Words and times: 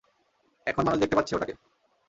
এখন 0.67 0.81
মানুষ 0.85 0.99
দেখতে 1.01 1.15
পাচ্ছে 1.15 1.33
ওটাকে! 1.35 1.53